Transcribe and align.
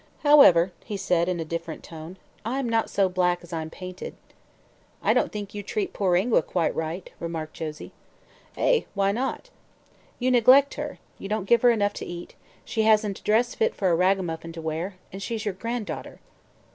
"However," 0.23 0.71
said 0.97 1.27
he 1.27 1.31
in 1.31 1.39
a 1.39 1.45
different 1.45 1.83
tone, 1.83 2.17
"I 2.43 2.57
am 2.57 2.67
not 2.67 2.89
so 2.89 3.07
black 3.07 3.41
as 3.43 3.53
I'm 3.53 3.69
painted." 3.69 4.15
"I 5.03 5.13
don't 5.13 5.31
think 5.31 5.53
you 5.53 5.61
treat 5.61 5.93
poor 5.93 6.15
Ingua 6.15 6.41
quite 6.41 6.73
right," 6.75 7.07
remarked 7.19 7.53
Josie. 7.53 7.91
"Eh? 8.57 8.85
Why 8.95 9.11
not?" 9.11 9.51
"You 10.17 10.31
neglect 10.31 10.73
her; 10.73 10.97
you 11.19 11.29
don't 11.29 11.45
give 11.45 11.61
her 11.61 11.69
enough 11.69 11.93
to 11.93 12.05
eat; 12.07 12.33
she 12.65 12.81
hasn't 12.81 13.19
a 13.19 13.21
dress 13.23 13.53
fit 13.53 13.75
for 13.75 13.91
a 13.91 13.95
ragamuffin 13.95 14.51
to 14.53 14.59
wear. 14.61 14.95
And 15.13 15.21
she's 15.21 15.45
your 15.45 15.53
granddaughter." 15.53 16.19